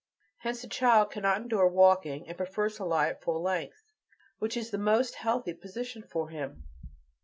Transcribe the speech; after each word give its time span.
Hence 0.39 0.63
the 0.63 0.67
child 0.67 1.11
cannot 1.11 1.39
endure 1.43 1.67
walking, 1.67 2.27
and 2.27 2.35
prefers 2.35 2.77
to 2.77 2.85
lie 2.85 3.09
at 3.09 3.21
full 3.21 3.39
length, 3.39 3.83
which 4.39 4.57
is 4.57 4.71
the 4.71 4.79
most 4.79 5.13
healthy 5.13 5.53
position 5.53 6.01
for 6.01 6.29
him. 6.29 6.63